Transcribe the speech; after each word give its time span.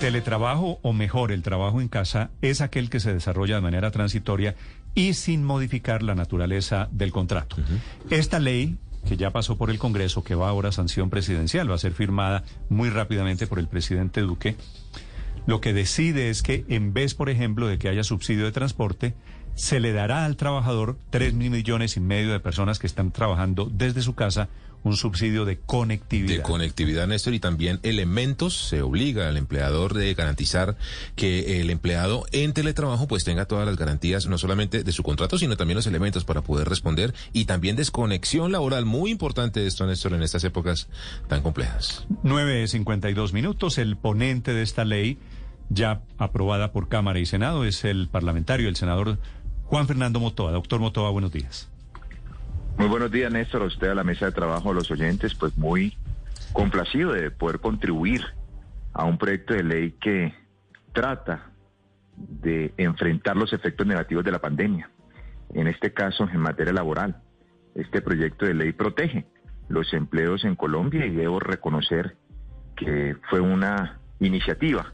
Teletrabajo, 0.00 0.78
o 0.82 0.92
mejor, 0.92 1.32
el 1.32 1.42
trabajo 1.42 1.80
en 1.80 1.88
casa, 1.88 2.30
es 2.40 2.60
aquel 2.60 2.90
que 2.90 3.00
se 3.00 3.12
desarrolla 3.12 3.56
de 3.56 3.60
manera 3.60 3.90
transitoria 3.90 4.56
y 4.94 5.14
sin 5.14 5.44
modificar 5.44 6.02
la 6.02 6.14
naturaleza 6.14 6.88
del 6.90 7.12
contrato. 7.12 7.56
Esta 8.10 8.38
ley 8.38 8.78
que 9.06 9.16
ya 9.16 9.30
pasó 9.30 9.56
por 9.56 9.70
el 9.70 9.78
Congreso, 9.78 10.22
que 10.22 10.34
va 10.34 10.48
ahora 10.48 10.68
a 10.68 10.72
sanción 10.72 11.10
presidencial, 11.10 11.70
va 11.70 11.74
a 11.74 11.78
ser 11.78 11.92
firmada 11.92 12.44
muy 12.68 12.88
rápidamente 12.88 13.46
por 13.46 13.58
el 13.58 13.68
presidente 13.68 14.20
Duque, 14.20 14.56
lo 15.46 15.60
que 15.60 15.72
decide 15.72 16.30
es 16.30 16.42
que 16.42 16.64
en 16.68 16.92
vez, 16.92 17.14
por 17.14 17.28
ejemplo, 17.28 17.66
de 17.66 17.78
que 17.78 17.88
haya 17.88 18.04
subsidio 18.04 18.44
de 18.44 18.52
transporte, 18.52 19.14
se 19.54 19.80
le 19.80 19.92
dará 19.92 20.24
al 20.24 20.36
trabajador 20.36 20.98
tres 21.10 21.34
millones 21.34 21.96
y 21.96 22.00
medio 22.00 22.32
de 22.32 22.40
personas 22.40 22.78
que 22.78 22.86
están 22.86 23.10
trabajando 23.12 23.70
desde 23.72 24.02
su 24.02 24.14
casa 24.14 24.48
un 24.84 24.96
subsidio 24.96 25.44
de 25.44 25.58
conectividad. 25.58 26.36
De 26.36 26.42
conectividad, 26.42 27.06
Néstor, 27.06 27.34
y 27.34 27.40
también 27.40 27.78
elementos, 27.82 28.68
se 28.68 28.82
obliga 28.82 29.28
al 29.28 29.36
empleador 29.36 29.94
de 29.94 30.12
garantizar 30.14 30.76
que 31.14 31.60
el 31.60 31.70
empleado 31.70 32.24
en 32.32 32.52
teletrabajo 32.52 33.06
pues 33.06 33.24
tenga 33.24 33.44
todas 33.46 33.66
las 33.66 33.76
garantías, 33.76 34.26
no 34.26 34.38
solamente 34.38 34.82
de 34.82 34.92
su 34.92 35.02
contrato, 35.02 35.38
sino 35.38 35.56
también 35.56 35.76
los 35.76 35.86
elementos 35.86 36.24
para 36.24 36.42
poder 36.42 36.68
responder 36.68 37.14
y 37.32 37.44
también 37.44 37.76
desconexión 37.76 38.52
laboral, 38.52 38.84
muy 38.84 39.10
importante 39.10 39.66
esto, 39.66 39.86
Néstor, 39.86 40.14
en 40.14 40.22
estas 40.22 40.44
épocas 40.44 40.88
tan 41.28 41.42
complejas. 41.42 42.06
9.52 42.24 43.32
minutos, 43.32 43.78
el 43.78 43.96
ponente 43.96 44.52
de 44.52 44.62
esta 44.62 44.84
ley, 44.84 45.18
ya 45.68 46.02
aprobada 46.18 46.72
por 46.72 46.88
Cámara 46.88 47.18
y 47.18 47.26
Senado, 47.26 47.64
es 47.64 47.84
el 47.84 48.08
parlamentario, 48.08 48.68
el 48.68 48.76
senador 48.76 49.18
Juan 49.72 49.86
Fernando 49.86 50.20
Motoa. 50.20 50.52
Doctor 50.52 50.80
Motoa, 50.80 51.08
buenos 51.08 51.32
días. 51.32 51.66
Muy 52.76 52.88
buenos 52.88 53.10
días, 53.10 53.32
Néstor, 53.32 53.62
a 53.62 53.64
usted, 53.64 53.88
a 53.88 53.94
la 53.94 54.04
mesa 54.04 54.26
de 54.26 54.32
trabajo, 54.32 54.70
a 54.70 54.74
los 54.74 54.90
oyentes, 54.90 55.34
pues 55.34 55.56
muy 55.56 55.96
complacido 56.52 57.14
de 57.14 57.30
poder 57.30 57.58
contribuir 57.58 58.22
a 58.92 59.06
un 59.06 59.16
proyecto 59.16 59.54
de 59.54 59.62
ley 59.62 59.92
que 59.92 60.34
trata 60.92 61.52
de 62.18 62.74
enfrentar 62.76 63.34
los 63.34 63.54
efectos 63.54 63.86
negativos 63.86 64.22
de 64.26 64.32
la 64.32 64.40
pandemia. 64.40 64.90
En 65.54 65.66
este 65.66 65.94
caso, 65.94 66.28
en 66.30 66.40
materia 66.40 66.74
laboral, 66.74 67.22
este 67.74 68.02
proyecto 68.02 68.44
de 68.44 68.52
ley 68.52 68.72
protege 68.72 69.24
los 69.70 69.94
empleos 69.94 70.44
en 70.44 70.54
Colombia 70.54 71.06
y 71.06 71.10
debo 71.12 71.40
reconocer 71.40 72.18
que 72.76 73.16
fue 73.30 73.40
una 73.40 74.00
iniciativa 74.20 74.92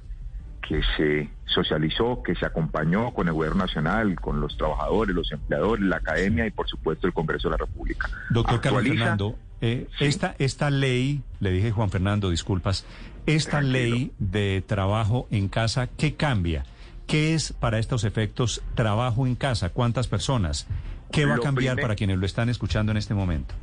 que 0.69 0.83
se 0.99 1.31
socializó, 1.47 2.23
que 2.23 2.35
se 2.35 2.45
acompañó 2.45 3.15
con 3.15 3.27
el 3.27 3.33
gobierno 3.33 3.65
nacional, 3.65 4.21
con 4.21 4.39
los 4.39 4.55
trabajadores, 4.59 5.17
los 5.17 5.33
empleadores, 5.33 5.85
la 5.87 5.97
academia 5.97 6.47
y 6.47 6.51
por 6.51 6.69
supuesto 6.69 7.07
el 7.07 7.15
Congreso 7.15 7.49
de 7.49 7.53
la 7.53 7.65
República. 7.65 8.11
Doctor 8.29 8.61
Carlos 8.61 8.83
Fernando, 8.85 9.39
eh, 9.63 9.89
esta, 9.99 10.37
esta 10.39 10.71
ley, 10.71 11.23
le 11.41 11.53
dije 11.53 11.71
Juan 11.71 11.91
Fernando, 11.91 12.29
disculpas, 12.29 12.85
esta 13.25 13.63
ley 13.63 14.13
de 14.19 14.63
trabajo 14.67 15.27
en 15.31 15.49
casa, 15.49 15.87
¿qué 15.87 16.15
cambia? 16.15 16.65
¿Qué 17.07 17.35
es 17.35 17.55
para 17.55 17.79
estos 17.79 18.05
efectos 18.05 18.63
trabajo 18.75 19.27
en 19.27 19.37
casa? 19.37 19.71
¿Cuántas 19.71 20.07
personas? 20.07 20.67
¿Qué 21.11 21.25
va 21.25 21.37
a 21.37 21.41
cambiar 21.41 21.81
para 21.81 21.95
quienes 21.95 22.19
lo 22.19 22.27
están 22.27 22.51
escuchando 22.51 22.93
en 22.93 22.99
este 22.99 23.15
momento? 23.15 23.55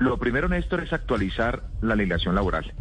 Lo 0.00 0.18
primero, 0.18 0.48
Néstor, 0.48 0.82
es 0.82 0.92
actualizar 0.92 1.62
la 1.80 1.94
legislación 1.94 2.34
laboral. 2.34 2.74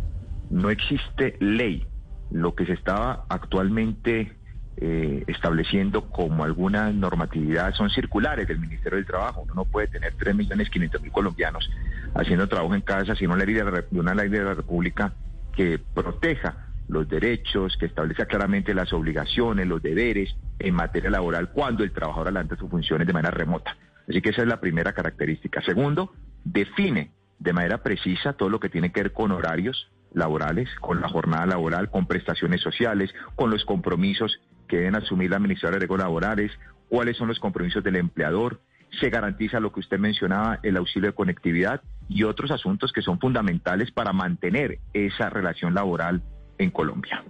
No 0.50 0.72
existe 0.72 1.38
ley 1.40 1.86
lo 2.32 2.56
que 2.56 2.66
se 2.66 2.74
estaba 2.74 3.26
actualmente 3.30 4.34
eh, 4.78 5.24
estableciendo 5.28 6.10
como 6.10 6.44
alguna 6.44 6.92
normatividad 6.92 7.74
son 7.74 7.90
circulares 7.90 8.48
del 8.48 8.60
Ministerio 8.60 8.98
del 8.98 9.08
Trabajo. 9.08 9.42
Uno 9.42 9.56
no 9.56 9.66
puede 9.66 9.88
tener 9.88 10.16
3.500.000 10.16 11.12
colombianos 11.12 11.70
haciendo 12.14 12.48
trabajo 12.48 12.76
en 12.76 12.82
casa 12.82 13.16
sino 13.16 13.34
una 13.34 13.44
ley 13.44 13.54
de, 13.56 13.86
una 13.92 14.14
ley 14.14 14.30
de 14.30 14.44
la 14.44 14.54
República 14.54 15.14
que 15.56 15.80
proteja 15.80 16.68
los 16.88 17.10
derechos, 17.10 17.76
que 17.78 17.88
establezca 17.88 18.26
claramente 18.26 18.74
las 18.74 18.94
obligaciones, 18.94 19.68
los 19.68 19.82
deberes 19.82 20.36
en 20.60 20.74
materia 20.76 21.10
laboral 21.10 21.50
cuando 21.50 21.84
el 21.84 21.92
trabajador 21.92 22.28
adelanta 22.28 22.56
sus 22.56 22.70
funciones 22.70 23.08
de 23.08 23.14
manera 23.14 23.32
remota. 23.32 23.76
Así 24.08 24.22
que 24.22 24.30
esa 24.30 24.44
es 24.44 24.48
la 24.48 24.62
primera 24.62 24.94
característica. 24.94 25.62
Segundo, 25.64 26.14
define 26.44 27.12
de 27.40 27.54
manera 27.54 27.84
precisa 27.84 28.34
todo 28.34 28.50
lo 28.50 28.60
que 28.60 28.70
tiene 28.70 28.92
que 28.92 29.04
ver 29.04 29.14
con 29.14 29.32
horarios, 29.32 29.92
laborales, 30.18 30.70
con 30.82 31.02
la 31.02 31.10
jornada 31.10 31.46
laboral, 31.46 31.90
con 31.90 32.08
prestaciones 32.08 32.62
sociales, 32.62 33.14
con 33.36 33.50
los 33.50 33.64
compromisos 33.66 34.40
que 34.68 34.78
deben 34.78 34.96
asumir 34.96 35.30
la 35.30 35.38
administradora 35.38 35.76
de 35.78 35.80
derechos 35.82 36.00
laborales, 36.00 36.52
cuáles 36.90 37.18
son 37.18 37.28
los 37.28 37.40
compromisos 37.40 37.84
del 37.84 37.96
empleador, 37.96 38.60
se 39.00 39.10
garantiza 39.10 39.60
lo 39.60 39.72
que 39.72 39.82
usted 39.82 40.00
mencionaba, 40.00 40.60
el 40.64 40.78
auxilio 40.78 41.10
de 41.10 41.16
conectividad 41.16 41.82
y 42.10 42.24
otros 42.24 42.52
asuntos 42.52 42.92
que 42.92 43.02
son 43.02 43.20
fundamentales 43.20 43.92
para 43.92 44.14
mantener 44.14 44.80
esa 44.94 45.30
relación 45.30 45.74
laboral 45.74 46.24
en 46.58 46.72
Colombia. 46.72 47.24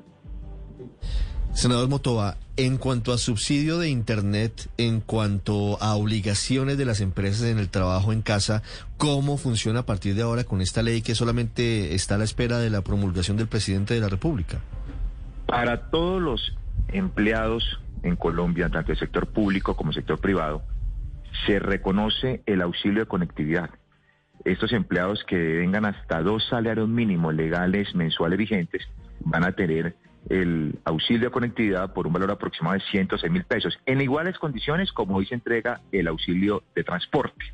Senador 1.53 1.89
Motoa, 1.89 2.37
en 2.57 2.78
cuanto 2.78 3.13
a 3.13 3.19
subsidio 3.19 3.78
de 3.78 3.90
Internet, 3.90 4.68
en 4.78 5.00
cuanto 5.00 5.81
a 5.81 5.95
obligaciones 5.95 6.78
de 6.78 6.85
las 6.85 7.01
empresas 7.01 7.44
en 7.44 7.59
el 7.59 7.69
trabajo 7.69 8.12
en 8.12 8.23
casa, 8.23 8.63
¿cómo 8.97 9.38
funciona 9.38 9.81
a 9.81 9.85
partir 9.85 10.16
de 10.16 10.23
ahora 10.23 10.44
con 10.44 10.62
esta 10.62 10.81
ley 10.81 11.03
que 11.03 11.13
solamente 11.13 11.94
está 11.94 12.16
a 12.16 12.18
la 12.18 12.23
espera 12.23 12.57
de 12.57 12.72
la 12.72 12.81
promulgación 12.81 13.38
del 13.38 13.47
presidente 13.47 13.94
de 13.94 14.00
la 14.00 14.09
República? 14.09 14.59
Para 15.45 15.91
todos 15.91 16.19
los 16.19 16.57
empleados 16.88 17.79
en 18.01 18.16
Colombia, 18.16 18.69
tanto 18.69 18.91
el 18.91 18.97
sector 18.97 19.28
público 19.28 19.75
como 19.75 19.91
el 19.91 19.95
sector 19.95 20.19
privado, 20.19 20.63
se 21.45 21.59
reconoce 21.59 22.41
el 22.47 22.63
auxilio 22.63 23.01
de 23.01 23.06
conectividad. 23.06 23.69
Estos 24.45 24.74
empleados 24.74 25.24
que 25.28 25.38
vengan 25.38 25.85
hasta 25.85 26.24
dos 26.24 26.44
salarios 26.50 26.89
mínimos 26.89 27.35
legales 27.35 27.94
mensuales 27.94 28.39
vigentes 28.39 28.81
van 29.19 29.44
a 29.44 29.51
tener 29.51 29.95
el 30.29 30.79
auxilio 30.83 31.27
de 31.27 31.31
conectividad 31.31 31.93
por 31.93 32.07
un 32.07 32.13
valor 32.13 32.31
aproximado 32.31 32.75
de 32.75 32.83
106 32.91 33.31
mil 33.31 33.43
pesos, 33.43 33.79
en 33.85 34.01
iguales 34.01 34.38
condiciones 34.38 34.91
como 34.91 35.15
hoy 35.15 35.25
se 35.25 35.35
entrega 35.35 35.81
el 35.91 36.07
auxilio 36.07 36.63
de 36.75 36.83
transporte. 36.83 37.45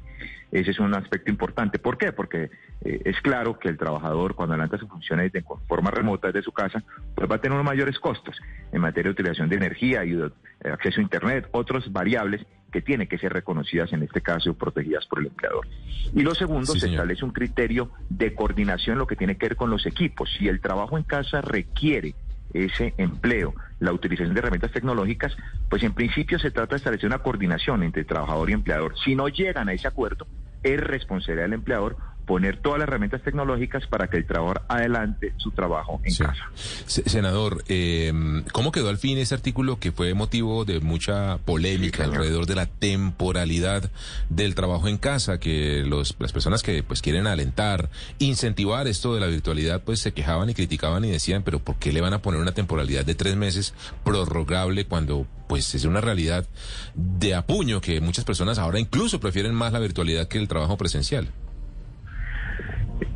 Ese 0.52 0.70
es 0.70 0.80
un 0.80 0.94
aspecto 0.94 1.32
importante. 1.32 1.80
¿Por 1.80 1.98
qué? 1.98 2.12
Porque 2.12 2.52
eh, 2.82 3.02
es 3.06 3.20
claro 3.22 3.58
que 3.58 3.70
el 3.70 3.78
trabajador 3.78 4.36
cuando 4.36 4.54
adelanta 4.54 4.78
sus 4.78 4.88
funciones 4.88 5.32
de 5.32 5.44
forma 5.68 5.90
remota 5.90 6.28
desde 6.28 6.44
su 6.44 6.52
casa, 6.52 6.84
pues 7.16 7.30
va 7.30 7.36
a 7.36 7.42
tener 7.42 7.54
unos 7.56 7.66
mayores 7.66 7.98
costos 7.98 8.40
en 8.72 8.82
materia 8.82 9.10
de 9.10 9.14
utilización 9.14 9.50
de 9.50 9.56
energía 9.56 10.06
y 10.06 10.12
de 10.12 10.28
eh, 10.28 10.70
acceso 10.70 11.00
a 11.00 11.04
Internet, 11.04 11.50
otras 11.52 11.92
variables 11.92 12.46
que 12.72 12.82
tienen 12.82 13.08
que 13.08 13.18
ser 13.18 13.34
reconocidas 13.34 13.94
en 13.94 14.04
este 14.04 14.22
caso 14.22 14.54
protegidas 14.54 15.06
por 15.08 15.20
el 15.20 15.28
empleador. 15.28 15.68
Y 16.14 16.22
lo 16.22 16.36
segundo, 16.36 16.74
se 16.74 16.88
establece 16.88 17.26
un 17.26 17.32
criterio 17.32 17.90
de 18.10 18.36
coordinación 18.36 19.00
lo 19.00 19.08
que 19.08 19.16
tiene 19.16 19.38
que 19.38 19.48
ver 19.48 19.56
con 19.56 19.72
los 19.72 19.86
equipos. 19.88 20.30
Si 20.38 20.48
el 20.48 20.62
trabajo 20.62 20.98
en 20.98 21.04
casa 21.04 21.42
requiere 21.42 22.14
ese 22.54 22.94
empleo, 22.98 23.54
la 23.80 23.92
utilización 23.92 24.34
de 24.34 24.40
herramientas 24.40 24.72
tecnológicas, 24.72 25.36
pues 25.70 25.84
en 25.84 25.94
principio 25.94 26.40
se 26.40 26.52
trata 26.52 26.76
de 26.76 26.78
establecer 26.78 27.08
una 27.08 27.20
coordinación 27.20 27.84
entre 27.84 28.04
trabajador 28.06 28.50
y 28.50 28.54
empleador. 28.54 28.98
Si 29.04 29.16
no 29.16 29.28
llegan 29.28 29.70
a 29.70 29.74
ese 29.74 29.88
acuerdo, 29.88 30.28
es 30.62 30.80
responsabilidad 30.80 31.46
del 31.46 31.54
empleador 31.54 31.98
poner 32.26 32.58
todas 32.58 32.80
las 32.80 32.88
herramientas 32.88 33.22
tecnológicas 33.22 33.86
para 33.88 34.10
que 34.10 34.18
el 34.18 34.26
trabajador 34.26 34.64
adelante 34.68 35.34
su 35.38 35.52
trabajo 35.52 36.02
en 36.04 36.16
casa. 36.16 36.50
Senador, 36.86 37.64
eh, 37.68 38.14
¿cómo 38.52 38.72
quedó 38.72 38.90
al 38.90 38.98
fin 38.98 39.18
ese 39.18 39.36
artículo 39.36 39.80
que 39.80 39.92
fue 39.92 40.14
motivo 40.14 40.66
de 40.66 40.80
mucha 40.80 41.38
polémica 41.40 42.04
alrededor 42.04 42.46
de 42.46 42.56
la 42.56 42.66
temporalidad 42.66 43.92
del 44.30 44.56
trabajo 44.56 44.88
en 44.88 44.98
casa? 44.98 45.40
Que 45.40 45.84
los, 45.86 46.16
las 46.20 46.32
personas 46.32 46.64
que 46.64 46.84
pues 46.84 47.02
quieren 47.02 47.28
alentar, 47.28 47.90
incentivar 48.20 48.88
esto 48.88 49.14
de 49.14 49.20
la 49.20 49.28
virtualidad, 49.28 49.82
pues 49.84 50.00
se 50.00 50.14
quejaban 50.14 50.50
y 50.50 50.54
criticaban 50.54 51.06
y 51.06 51.12
decían, 51.12 51.44
pero 51.44 51.60
¿por 51.60 51.76
qué 51.76 51.92
le 51.92 52.02
van 52.02 52.14
a 52.14 52.22
poner 52.22 52.42
una 52.42 52.54
temporalidad 52.54 53.06
de 53.06 53.16
tres 53.16 53.36
meses 53.36 53.74
prorrogable 54.04 54.86
cuando 54.86 55.28
pues 55.48 55.76
es 55.76 55.86
una 55.86 56.02
realidad 56.02 56.48
de 56.96 57.36
apuño 57.36 57.82
que 57.82 58.02
muchas 58.02 58.26
personas 58.26 58.58
ahora 58.58 58.80
incluso 58.80 59.20
prefieren 59.20 59.54
más 59.54 59.74
la 59.74 59.80
virtualidad 59.80 60.28
que 60.28 60.38
el 60.38 60.48
trabajo 60.48 60.78
presencial? 60.78 61.28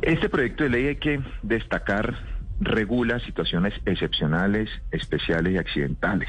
Este 0.02 0.28
proyecto 0.28 0.64
de 0.64 0.70
ley 0.70 0.86
hay 0.88 0.96
que 0.96 1.20
destacar, 1.42 2.16
regula 2.60 3.20
situaciones 3.20 3.74
excepcionales, 3.84 4.68
especiales 4.90 5.54
y 5.54 5.58
accidentales, 5.58 6.28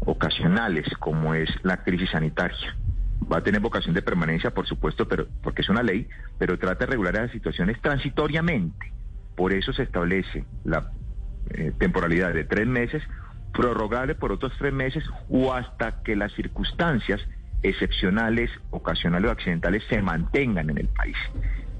ocasionales, 0.00 0.86
como 0.98 1.34
es 1.34 1.50
la 1.62 1.82
crisis 1.82 2.10
sanitaria. 2.10 2.76
va 3.30 3.38
a 3.38 3.42
tener 3.42 3.60
vocación 3.60 3.94
de 3.94 4.02
permanencia, 4.02 4.52
por 4.52 4.66
supuesto, 4.66 5.08
pero 5.08 5.26
porque 5.42 5.62
es 5.62 5.68
una 5.68 5.82
ley, 5.82 6.08
pero 6.38 6.58
trata 6.58 6.84
de 6.84 6.92
regular 6.92 7.14
las 7.14 7.30
situaciones 7.30 7.80
transitoriamente. 7.80 8.92
Por 9.34 9.52
eso 9.52 9.72
se 9.72 9.82
establece 9.82 10.44
la 10.64 10.90
eh, 11.50 11.72
temporalidad 11.78 12.32
de 12.32 12.44
tres 12.44 12.66
meses, 12.66 13.02
prorrogable 13.52 14.14
por 14.14 14.32
otros 14.32 14.52
tres 14.58 14.72
meses 14.72 15.04
o 15.28 15.52
hasta 15.52 16.02
que 16.02 16.16
las 16.16 16.32
circunstancias 16.32 17.20
excepcionales, 17.62 18.50
ocasionales 18.70 19.28
o 19.28 19.32
accidentales 19.32 19.82
se 19.88 20.02
mantengan 20.02 20.70
en 20.70 20.78
el 20.78 20.88
país. 20.88 21.16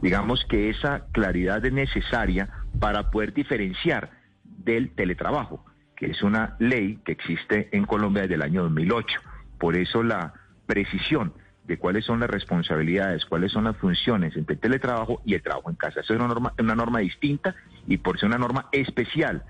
Digamos 0.05 0.45
que 0.45 0.69
esa 0.69 1.07
claridad 1.13 1.65
es 1.65 1.73
necesaria 1.73 2.51
para 2.79 3.11
poder 3.11 3.33
diferenciar 3.33 4.11
del 4.45 4.91
teletrabajo, 4.91 5.65
que 5.97 6.11
es 6.11 6.23
una 6.23 6.57
ley 6.59 6.99
que 7.07 7.13
existe 7.13 7.71
en 7.73 7.87
Colombia 7.87 8.25
desde 8.25 8.35
el 8.35 8.43
año 8.43 8.65
2008. 8.65 9.19
Por 9.59 9.77
eso 9.77 10.03
la 10.03 10.35
precisión 10.67 11.33
de 11.67 11.79
cuáles 11.79 12.05
son 12.05 12.21
las 12.21 12.29
responsabilidades, 12.29 13.25
cuáles 13.25 13.51
son 13.53 13.65
las 13.65 13.79
funciones 13.79 14.37
entre 14.37 14.57
el 14.57 14.61
teletrabajo 14.61 15.23
y 15.25 15.37
el 15.37 15.43
trabajo 15.43 15.71
en 15.71 15.77
casa. 15.77 16.01
Eso 16.01 16.13
es 16.13 16.21
una 16.21 16.29
norma, 16.29 16.53
una 16.59 16.75
norma 16.75 16.99
distinta 16.99 17.55
y 17.87 17.97
por 17.97 18.21
ser 18.21 18.27
una 18.27 18.37
norma 18.37 18.69
especial 18.73 19.45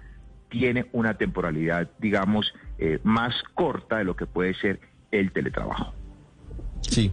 tiene 0.50 0.86
una 0.92 1.14
temporalidad, 1.14 1.90
digamos, 1.98 2.54
eh, 2.78 3.00
más 3.02 3.34
corta 3.54 3.98
de 3.98 4.04
lo 4.04 4.14
que 4.14 4.26
puede 4.26 4.54
ser 4.54 4.78
el 5.10 5.32
teletrabajo. 5.32 5.94
Sí. 6.88 7.12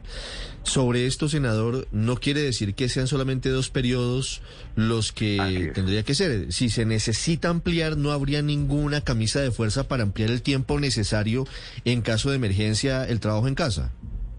Sobre 0.63 1.07
esto, 1.07 1.27
senador, 1.27 1.87
no 1.91 2.17
quiere 2.17 2.41
decir 2.41 2.75
que 2.75 2.87
sean 2.87 3.07
solamente 3.07 3.49
dos 3.49 3.71
periodos 3.71 4.43
los 4.75 5.11
que 5.11 5.71
tendría 5.73 6.03
que 6.03 6.13
ser. 6.13 6.53
Si 6.53 6.69
se 6.69 6.85
necesita 6.85 7.49
ampliar, 7.49 7.97
no 7.97 8.11
habría 8.11 8.43
ninguna 8.43 9.01
camisa 9.01 9.41
de 9.41 9.51
fuerza 9.51 9.87
para 9.87 10.03
ampliar 10.03 10.29
el 10.29 10.43
tiempo 10.43 10.79
necesario 10.79 11.45
en 11.83 12.01
caso 12.01 12.29
de 12.29 12.35
emergencia 12.35 13.07
el 13.07 13.19
trabajo 13.19 13.47
en 13.47 13.55
casa. 13.55 13.91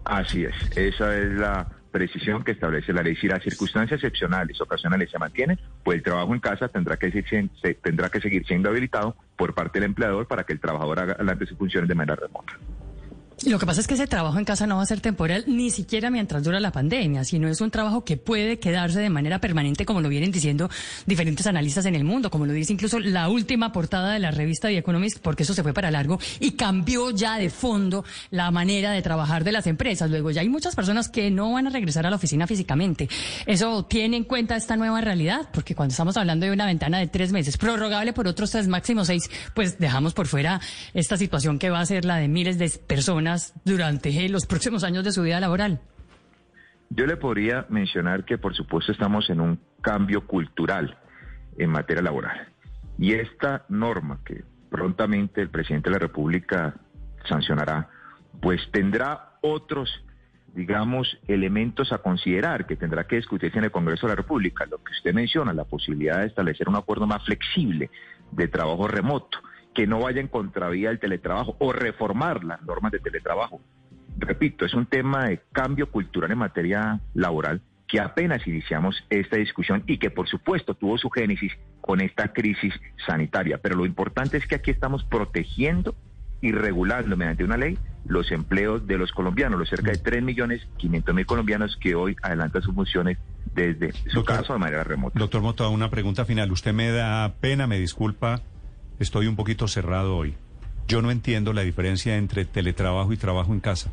Así 0.04 0.44
es, 0.44 0.54
esa 0.76 1.16
es 1.16 1.32
la 1.32 1.68
precisión 1.90 2.42
que 2.42 2.52
establece 2.52 2.92
la 2.92 3.02
ley. 3.02 3.16
Si 3.16 3.28
las 3.28 3.42
circunstancias 3.42 3.98
excepcionales, 3.98 4.60
ocasionales 4.60 5.10
se 5.10 5.18
mantienen, 5.18 5.58
pues 5.84 5.98
el 5.98 6.02
trabajo 6.02 6.34
en 6.34 6.40
casa 6.40 6.68
tendrá 6.68 6.96
que, 6.96 7.10
se, 7.10 7.74
tendrá 7.74 8.08
que 8.08 8.20
seguir 8.20 8.46
siendo 8.46 8.70
habilitado 8.70 9.16
por 9.36 9.54
parte 9.54 9.78
del 9.78 9.90
empleador 9.90 10.26
para 10.26 10.44
que 10.44 10.52
el 10.52 10.60
trabajador 10.60 11.00
haga 11.00 11.38
sus 11.46 11.58
funciones 11.58 11.88
de 11.88 11.94
manera 11.94 12.16
remota. 12.16 12.58
Lo 13.44 13.58
que 13.58 13.66
pasa 13.66 13.80
es 13.80 13.88
que 13.88 13.94
ese 13.94 14.06
trabajo 14.06 14.38
en 14.38 14.44
casa 14.44 14.68
no 14.68 14.76
va 14.76 14.84
a 14.84 14.86
ser 14.86 15.00
temporal 15.00 15.42
ni 15.48 15.70
siquiera 15.70 16.10
mientras 16.10 16.44
dura 16.44 16.60
la 16.60 16.70
pandemia, 16.70 17.24
sino 17.24 17.48
es 17.48 17.60
un 17.60 17.72
trabajo 17.72 18.04
que 18.04 18.16
puede 18.16 18.60
quedarse 18.60 19.00
de 19.00 19.10
manera 19.10 19.40
permanente, 19.40 19.84
como 19.84 20.00
lo 20.00 20.08
vienen 20.08 20.30
diciendo 20.30 20.70
diferentes 21.06 21.48
analistas 21.48 21.86
en 21.86 21.96
el 21.96 22.04
mundo, 22.04 22.30
como 22.30 22.46
lo 22.46 22.52
dice 22.52 22.72
incluso 22.72 23.00
la 23.00 23.28
última 23.28 23.72
portada 23.72 24.12
de 24.12 24.20
la 24.20 24.30
revista 24.30 24.68
The 24.68 24.78
Economist, 24.78 25.18
porque 25.18 25.42
eso 25.42 25.54
se 25.54 25.64
fue 25.64 25.74
para 25.74 25.90
largo 25.90 26.20
y 26.38 26.52
cambió 26.52 27.10
ya 27.10 27.36
de 27.36 27.50
fondo 27.50 28.04
la 28.30 28.52
manera 28.52 28.92
de 28.92 29.02
trabajar 29.02 29.42
de 29.42 29.50
las 29.50 29.66
empresas. 29.66 30.08
Luego 30.08 30.30
ya 30.30 30.42
hay 30.42 30.48
muchas 30.48 30.76
personas 30.76 31.08
que 31.08 31.28
no 31.32 31.52
van 31.52 31.66
a 31.66 31.70
regresar 31.70 32.06
a 32.06 32.10
la 32.10 32.16
oficina 32.16 32.46
físicamente. 32.46 33.08
¿Eso 33.46 33.84
tiene 33.86 34.18
en 34.18 34.24
cuenta 34.24 34.54
esta 34.54 34.76
nueva 34.76 35.00
realidad? 35.00 35.48
Porque 35.52 35.74
cuando 35.74 35.90
estamos 35.90 36.16
hablando 36.16 36.46
de 36.46 36.52
una 36.52 36.66
ventana 36.66 37.00
de 37.00 37.08
tres 37.08 37.32
meses, 37.32 37.56
prorrogable 37.56 38.12
por 38.12 38.28
otros 38.28 38.52
tres, 38.52 38.68
máximo 38.68 39.04
seis, 39.04 39.28
pues 39.52 39.80
dejamos 39.80 40.14
por 40.14 40.28
fuera 40.28 40.60
esta 40.94 41.16
situación 41.16 41.58
que 41.58 41.70
va 41.70 41.80
a 41.80 41.86
ser 41.86 42.04
la 42.04 42.18
de 42.18 42.28
miles 42.28 42.56
de 42.56 42.70
personas 42.86 43.31
durante 43.64 44.28
los 44.28 44.46
próximos 44.46 44.84
años 44.84 45.04
de 45.04 45.12
su 45.12 45.22
vida 45.22 45.40
laboral? 45.40 45.80
Yo 46.90 47.06
le 47.06 47.16
podría 47.16 47.66
mencionar 47.70 48.24
que 48.24 48.38
por 48.38 48.54
supuesto 48.54 48.92
estamos 48.92 49.30
en 49.30 49.40
un 49.40 49.58
cambio 49.80 50.26
cultural 50.26 50.98
en 51.56 51.70
materia 51.70 52.02
laboral. 52.02 52.48
Y 52.98 53.14
esta 53.14 53.64
norma 53.68 54.20
que 54.24 54.44
prontamente 54.70 55.40
el 55.40 55.48
presidente 55.48 55.88
de 55.88 55.94
la 55.94 56.00
República 56.00 56.74
sancionará, 57.28 57.88
pues 58.40 58.60
tendrá 58.72 59.38
otros, 59.40 59.90
digamos, 60.54 61.18
elementos 61.28 61.92
a 61.92 61.98
considerar 61.98 62.66
que 62.66 62.76
tendrá 62.76 63.06
que 63.06 63.16
discutirse 63.16 63.58
en 63.58 63.64
el 63.64 63.70
Congreso 63.70 64.06
de 64.06 64.12
la 64.12 64.16
República. 64.16 64.66
Lo 64.66 64.82
que 64.82 64.92
usted 64.92 65.14
menciona, 65.14 65.52
la 65.52 65.64
posibilidad 65.64 66.20
de 66.20 66.26
establecer 66.26 66.68
un 66.68 66.76
acuerdo 66.76 67.06
más 67.06 67.24
flexible 67.24 67.90
de 68.32 68.48
trabajo 68.48 68.86
remoto 68.86 69.38
que 69.74 69.86
no 69.86 70.00
vaya 70.00 70.20
en 70.20 70.28
contravía 70.28 70.88
del 70.88 70.98
teletrabajo 70.98 71.56
o 71.58 71.72
reformar 71.72 72.44
las 72.44 72.62
normas 72.62 72.92
de 72.92 73.00
teletrabajo. 73.00 73.60
Repito, 74.18 74.64
es 74.64 74.74
un 74.74 74.86
tema 74.86 75.28
de 75.28 75.40
cambio 75.52 75.90
cultural 75.90 76.30
en 76.30 76.38
materia 76.38 77.00
laboral 77.14 77.62
que 77.88 78.00
apenas 78.00 78.46
iniciamos 78.46 79.04
esta 79.10 79.36
discusión 79.36 79.82
y 79.86 79.98
que 79.98 80.10
por 80.10 80.28
supuesto 80.28 80.74
tuvo 80.74 80.96
su 80.96 81.10
génesis 81.10 81.52
con 81.80 82.00
esta 82.00 82.32
crisis 82.32 82.72
sanitaria. 83.06 83.58
Pero 83.58 83.76
lo 83.76 83.84
importante 83.84 84.36
es 84.38 84.46
que 84.46 84.54
aquí 84.54 84.70
estamos 84.70 85.04
protegiendo 85.04 85.94
y 86.40 86.52
regulando 86.52 87.16
mediante 87.16 87.44
una 87.44 87.56
ley 87.56 87.78
los 88.06 88.32
empleos 88.32 88.86
de 88.86 88.98
los 88.98 89.12
colombianos, 89.12 89.58
los 89.58 89.68
cerca 89.68 89.92
de 89.92 89.98
3 89.98 90.22
millones 90.22 90.66
500 90.78 91.14
mil 91.14 91.26
colombianos 91.26 91.76
que 91.76 91.94
hoy 91.94 92.16
adelantan 92.22 92.62
sus 92.62 92.74
funciones 92.74 93.18
desde 93.54 93.92
su 94.10 94.24
caso 94.24 94.54
de 94.54 94.58
manera 94.58 94.84
remota. 94.84 95.18
Doctor 95.18 95.42
Moto, 95.42 95.70
una 95.70 95.90
pregunta 95.90 96.24
final. 96.24 96.50
Usted 96.50 96.72
me 96.72 96.90
da 96.90 97.34
pena, 97.40 97.66
me 97.66 97.78
disculpa 97.78 98.40
estoy 99.02 99.26
un 99.26 99.36
poquito 99.36 99.68
cerrado 99.68 100.16
hoy. 100.16 100.34
Yo 100.88 101.02
no 101.02 101.10
entiendo 101.10 101.52
la 101.52 101.62
diferencia 101.62 102.16
entre 102.16 102.44
teletrabajo 102.44 103.12
y 103.12 103.16
trabajo 103.16 103.52
en 103.52 103.60
casa. 103.60 103.92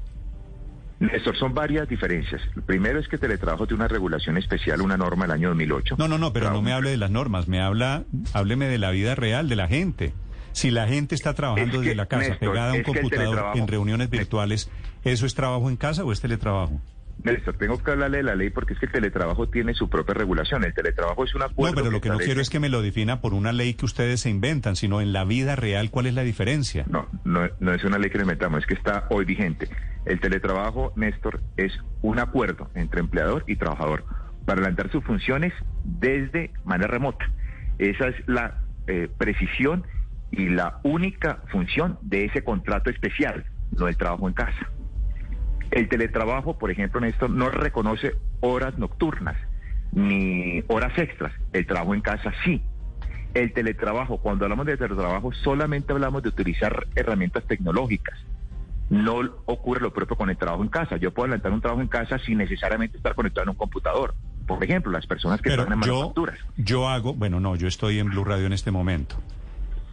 Néstor, 1.00 1.38
son 1.38 1.53
varias 1.53 1.88
diferencias. 1.88 2.41
El 2.56 2.61
primero 2.63 3.00
es 3.00 3.07
que 3.07 3.17
teletrabajo 3.17 3.65
tiene 3.65 3.83
una 3.83 3.88
regulación 3.88 4.38
especial, 4.38 4.81
una 4.81 4.97
norma 4.97 5.25
del 5.25 5.31
año 5.31 5.50
2008. 5.50 5.95
No, 5.97 6.07
no, 6.09 6.17
no, 6.17 6.33
pero 6.33 6.51
no 6.51 6.61
me 6.61 6.73
hable 6.73 6.89
de 6.89 6.97
las 6.97 7.09
normas, 7.09 7.47
me 7.47 7.61
habla, 7.61 8.03
hábleme 8.33 8.67
de 8.67 8.77
la 8.79 8.91
vida 8.91 9.15
real 9.15 9.47
de 9.47 9.56
la 9.56 9.67
gente. 9.67 10.13
Si 10.51 10.71
la 10.71 10.88
gente 10.88 11.15
está 11.15 11.33
trabajando 11.35 11.79
desde 11.79 11.95
la 11.95 12.07
casa, 12.07 12.38
pegada 12.38 12.71
a 12.71 12.73
un 12.73 12.83
computador 12.83 13.57
en 13.57 13.67
reuniones 13.67 14.09
virtuales, 14.09 14.69
¿eso 15.03 15.25
es 15.25 15.35
trabajo 15.35 15.69
en 15.69 15.77
casa 15.77 16.03
o 16.03 16.11
es 16.11 16.19
teletrabajo? 16.19 16.81
Néstor, 17.24 17.56
tengo 17.57 17.77
que 17.83 17.92
hablarle 17.92 18.18
de 18.18 18.24
la 18.24 18.36
ley 18.36 18.50
porque 18.50 18.74
es 18.74 18.80
que 18.80 18.86
el 18.86 18.92
teletrabajo 18.92 19.50
tiene 19.50 19.74
su 19.74 19.89
propia 19.89 20.13
regulación. 20.13 20.63
El 20.63 20.74
teletrabajo 20.74 21.25
es 21.25 21.36
un 21.36 21.44
acuerdo. 21.44 21.75
No, 21.75 21.81
pero 21.81 21.92
lo 21.92 22.01
que, 22.01 22.10
no 22.10 22.18
quiero 22.18 22.39
es 22.39 22.50
que 22.50 22.60
me 22.60 22.69
lo 22.69 22.81
defina 22.81 23.19
por 23.19 23.33
una 23.33 23.51
ley 23.51 23.74
que 23.74 23.86
ustedes 23.86 24.21
se 24.21 24.30
inventan, 24.30 24.75
sino 24.75 25.01
en 25.01 25.12
la 25.12 25.25
vida 25.25 25.56
real, 25.56 25.92
¿cuál 25.92 26.06
es 26.06 26.13
la 26.13 26.24
diferencia? 26.24 26.86
No, 26.88 27.07
no, 27.25 27.50
no 27.60 27.74
es 27.74 27.83
una 27.83 27.98
ley 27.98 28.10
que 28.10 28.18
le 28.18 28.24
inventamos, 28.24 28.60
es 28.60 28.66
que 28.66 28.74
está 28.74 29.06
hoy 29.10 29.25
vigente. 29.25 29.69
El 30.06 30.19
teletrabajo, 30.21 30.94
Néstor, 30.95 31.42
es 31.57 31.74
un 32.01 32.19
acuerdo 32.19 32.69
entre 32.74 33.01
empleador 33.01 33.44
y 33.48 33.57
trabajador 33.57 34.06
para 34.45 34.62
adelantar 34.62 34.89
sus 34.92 35.04
funciones 35.04 35.54
desde 35.83 36.51
manera 36.63 36.89
remota. 36.89 37.30
Esa 37.80 38.07
es 38.07 38.16
la 38.27 38.63
eh, 38.88 39.10
precisión 39.18 39.86
y 40.31 40.50
la 40.50 40.80
única 40.83 41.44
función 41.51 42.00
de 42.01 42.25
ese 42.25 42.44
contrato 42.44 42.89
especial, 42.89 43.45
no 43.77 43.88
el 43.88 43.98
trabajo 43.98 44.27
en 44.27 44.33
casa. 44.33 44.69
El 45.71 45.88
teletrabajo, 45.88 46.57
por 46.57 46.71
ejemplo, 46.71 47.00
en 47.00 47.06
esto 47.06 47.27
no 47.27 47.50
reconoce 47.50 48.16
horas 48.42 48.77
nocturnas 48.77 49.38
ni 49.92 50.64
horas 50.68 50.97
extras. 50.97 51.33
El 51.54 51.66
trabajo 51.66 51.94
en 51.94 52.02
casa 52.02 52.31
sí. 52.44 52.61
El 53.33 53.54
teletrabajo, 53.54 54.18
cuando 54.18 54.45
hablamos 54.45 54.66
de 54.66 54.78
teletrabajo, 54.78 55.31
solamente 55.33 55.94
hablamos 55.94 56.23
de 56.23 56.30
utilizar 56.30 56.88
herramientas 56.95 57.44
tecnológicas. 57.45 58.18
No 58.90 59.19
ocurre 59.45 59.81
lo 59.81 59.94
propio 59.94 60.18
con 60.18 60.31
el 60.31 60.38
trabajo 60.38 60.64
en 60.64 60.69
casa. 60.69 60.97
Yo 60.97 61.14
puedo 61.14 61.26
adelantar 61.26 61.52
un 61.52 61.61
trabajo 61.61 61.81
en 61.81 61.88
casa 61.88 62.18
sin 62.18 62.40
necesariamente 62.40 62.97
estar 62.97 63.14
conectado 63.14 63.44
en 63.44 63.49
un 63.49 63.56
computador. 63.56 64.16
Por 64.47 64.64
ejemplo, 64.64 64.92
las 64.92 65.06
personas 65.06 65.42
que 65.42 65.49
están 65.49 65.71
en 65.71 65.78
manufacturas. 65.78 66.40
Yo 66.57 66.90
hago, 66.90 67.14
bueno, 67.14 67.40
no, 67.40 67.56
yo 67.56 67.68
estoy 67.68 67.99
en 67.99 68.09
Blue 68.09 68.23
Radio 68.23 68.47
en 68.47 68.54
este 68.54 68.71
momento. 68.71 69.18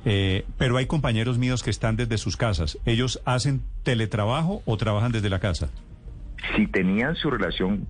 Eh, 0.08 0.44
pero 0.56 0.76
hay 0.76 0.86
compañeros 0.86 1.36
míos 1.36 1.64
que 1.64 1.70
están 1.70 1.96
desde 1.96 2.16
sus 2.16 2.36
casas. 2.36 2.78
¿Ellos 2.86 3.20
hacen 3.24 3.60
teletrabajo 3.82 4.62
o 4.64 4.76
trabajan 4.76 5.10
desde 5.10 5.28
la 5.28 5.40
casa? 5.40 5.68
Si 6.54 6.68
tenían 6.68 7.16
su 7.16 7.28
relación 7.28 7.88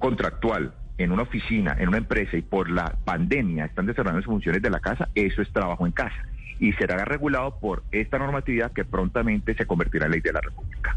contractual 0.00 0.74
en 0.98 1.12
una 1.12 1.22
oficina, 1.22 1.76
en 1.78 1.88
una 1.88 1.98
empresa 1.98 2.36
y 2.36 2.42
por 2.42 2.68
la 2.68 2.96
pandemia 3.04 3.66
están 3.66 3.86
desarrollando 3.86 4.22
sus 4.22 4.32
funciones 4.32 4.60
de 4.60 4.70
la 4.70 4.80
casa, 4.80 5.08
eso 5.14 5.40
es 5.40 5.52
trabajo 5.52 5.86
en 5.86 5.92
casa 5.92 6.26
y 6.58 6.72
será 6.72 7.04
regulado 7.04 7.58
por 7.60 7.84
esta 7.92 8.18
normatividad 8.18 8.72
que 8.72 8.84
prontamente 8.84 9.54
se 9.54 9.64
convertirá 9.64 10.06
en 10.06 10.12
ley 10.12 10.20
de 10.20 10.32
la 10.32 10.40
República. 10.40 10.96